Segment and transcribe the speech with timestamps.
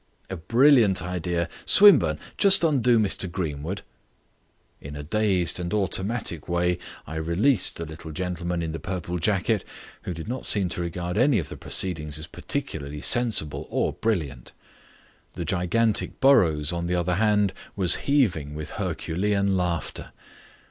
[0.31, 1.47] "A brilliant idea.
[1.63, 3.83] Swinburne, just undo Mr Greenwood."
[4.81, 9.63] In a dazed and automatic way I released the little gentleman in the purple jacket,
[10.01, 14.53] who did not seem to regard any of the proceedings as particularly sensible or brilliant.
[15.35, 20.13] The gigantic Burrows, on the other hand, was heaving with herculean laughter.